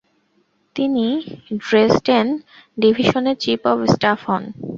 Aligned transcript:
তিনি 0.75 1.05
ড্রেসডেন 1.61 2.27
ডিভিশনের 2.77 3.37
chief 3.43 3.61
of 3.71 3.79
staff 3.93 4.19
হন। 4.27 4.43